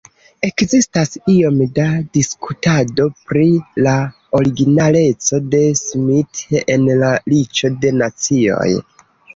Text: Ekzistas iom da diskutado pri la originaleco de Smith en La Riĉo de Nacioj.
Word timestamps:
Ekzistas 0.45 1.11
iom 1.33 1.59
da 1.75 1.85
diskutado 2.19 3.07
pri 3.27 3.45
la 3.89 3.95
originaleco 4.41 5.43
de 5.53 5.63
Smith 5.85 6.45
en 6.63 6.91
La 7.05 7.17
Riĉo 7.33 7.75
de 7.87 7.97
Nacioj. 8.03 8.69